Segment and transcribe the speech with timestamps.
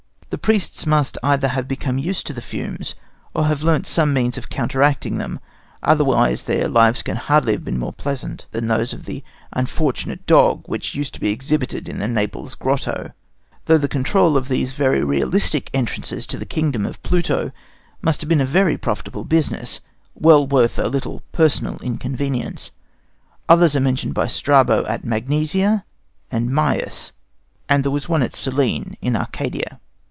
[0.31, 2.95] The priests must either have become used to the fumes,
[3.33, 5.41] or have learnt some means of counteracting them;
[5.83, 10.63] otherwise their lives can hardly have been more pleasant than that of the unfortunate dog
[10.67, 13.11] which used to be exhibited in the Naples grotto,
[13.65, 17.51] though the control of these very realistic entrances to the kingdom of Pluto
[18.01, 19.81] must have been a very profitable business,
[20.15, 22.71] well worth a little personal inconvenience.
[23.49, 25.83] Others are mentioned by Strabo at Magnesia
[26.31, 27.11] and Myus,
[27.67, 29.81] and there was one at Cyllene, in Arcadia.